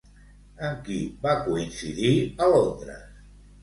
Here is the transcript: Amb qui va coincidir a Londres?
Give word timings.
Amb 0.69 0.81
qui 0.87 0.97
va 1.27 1.35
coincidir 1.45 2.13
a 2.49 2.53
Londres? 2.57 3.11